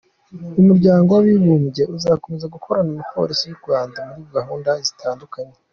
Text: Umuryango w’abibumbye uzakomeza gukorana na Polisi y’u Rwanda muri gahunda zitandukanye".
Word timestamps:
Umuryango 0.59 1.09
w’abibumbye 1.11 1.83
uzakomeza 1.95 2.51
gukorana 2.55 2.91
na 2.97 3.05
Polisi 3.13 3.43
y’u 3.45 3.59
Rwanda 3.61 3.99
muri 4.09 4.23
gahunda 4.35 4.69
zitandukanye". 4.87 5.55